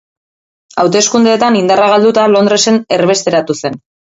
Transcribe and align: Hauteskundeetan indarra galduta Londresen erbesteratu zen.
Hauteskundeetan 0.83 1.59
indarra 1.61 1.91
galduta 1.93 2.25
Londresen 2.37 2.83
erbesteratu 2.99 3.61
zen. 3.63 3.79